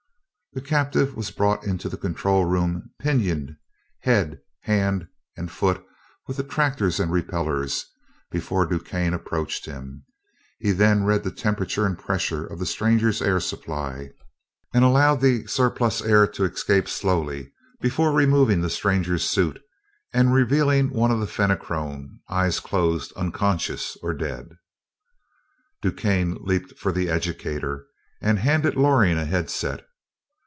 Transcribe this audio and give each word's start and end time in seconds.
The 0.53 0.59
captive 0.59 1.15
was 1.15 1.31
brought 1.31 1.63
into 1.63 1.87
the 1.87 1.95
control 1.95 2.43
room 2.43 2.89
pinioned 2.99 3.55
head, 3.99 4.41
hand, 4.59 5.07
and 5.37 5.49
foot 5.49 5.81
with 6.27 6.37
attractors 6.39 6.99
and 6.99 7.09
repellers, 7.09 7.85
before 8.29 8.67
DuQuesne 8.67 9.13
approached 9.13 9.65
him. 9.65 10.03
He 10.59 10.73
then 10.73 11.05
read 11.05 11.23
the 11.23 11.31
temperature 11.31 11.85
and 11.85 11.97
pressure 11.97 12.45
of 12.45 12.59
the 12.59 12.65
stranger's 12.65 13.21
air 13.21 13.39
supply, 13.39 14.09
and 14.73 14.83
allowed 14.83 15.21
the 15.21 15.47
surplus 15.47 16.01
air 16.01 16.27
to 16.27 16.43
escape 16.43 16.89
slowly 16.89 17.53
before 17.79 18.11
removing 18.11 18.59
the 18.59 18.69
stranger's 18.69 19.23
suit 19.23 19.57
and 20.11 20.33
revealing 20.33 20.89
one 20.89 21.11
of 21.11 21.21
the 21.21 21.27
Fenachrone 21.27 22.19
eyes 22.27 22.59
closed, 22.59 23.13
unconscious 23.13 23.95
or 24.03 24.13
dead. 24.13 24.57
DuQuesne 25.81 26.39
leaped 26.43 26.77
for 26.77 26.91
the 26.91 27.07
educator 27.09 27.85
and 28.19 28.39
handed 28.39 28.75
Loring 28.75 29.17
a 29.17 29.23
headset. 29.23 29.87